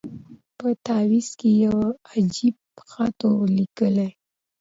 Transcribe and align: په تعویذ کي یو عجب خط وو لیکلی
په 0.57 0.67
تعویذ 0.85 1.29
کي 1.39 1.51
یو 1.65 1.77
عجب 2.15 2.55
خط 2.89 3.19
وو 3.29 3.43
لیکلی 3.57 4.09